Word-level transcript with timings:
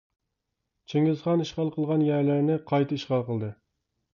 چىڭگىزخان 0.93 1.45
ئىشغال 1.45 1.69
قىلغان 1.75 2.07
يەرلەرنى 2.07 2.57
قايتا 2.73 2.99
ئىشغال 2.99 3.27
قىلدى. 3.29 3.53